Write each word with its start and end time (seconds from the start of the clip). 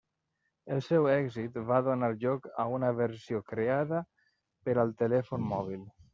El 0.75 0.79
seu 0.85 1.03
èxit 1.15 1.59
va 1.71 1.77
donar 1.87 2.09
lloc 2.23 2.47
a 2.65 2.65
una 2.79 2.91
versió 3.01 3.43
creada 3.53 4.01
per 4.65 4.77
al 4.87 4.97
telèfon 5.05 5.49
mòbil. 5.55 5.89